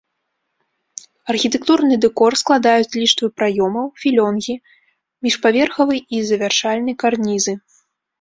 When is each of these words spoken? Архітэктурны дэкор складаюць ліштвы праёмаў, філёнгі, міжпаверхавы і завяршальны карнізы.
Архітэктурны 1.33 1.95
дэкор 2.05 2.31
складаюць 2.41 2.95
ліштвы 3.01 3.27
праёмаў, 3.41 3.85
філёнгі, 4.05 4.55
міжпаверхавы 5.27 5.95
і 6.17 6.23
завяршальны 6.31 6.91
карнізы. 7.05 7.53